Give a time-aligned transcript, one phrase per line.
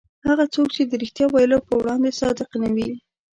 [0.27, 2.89] هغه څوک چې د رښتیا ویلو په وړاندې صادق نه وي.